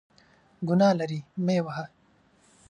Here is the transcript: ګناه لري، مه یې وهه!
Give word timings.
ګناه 0.67 0.93
لري، 0.99 1.19
مه 1.45 1.51
یې 1.55 1.61
وهه! 1.65 1.85